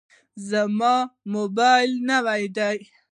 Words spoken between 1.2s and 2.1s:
موبایل